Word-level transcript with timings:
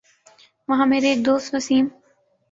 وہاں 0.69 0.85
میرے 0.85 1.09
ایک 1.09 1.25
دوست 1.25 1.55
وسیم 1.55 1.85